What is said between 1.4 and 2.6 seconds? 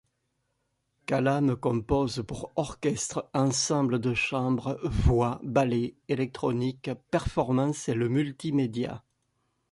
compose pour